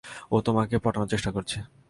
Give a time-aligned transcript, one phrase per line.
[0.31, 1.57] ও তোমাকে পটানোর চেষ্টা করছে।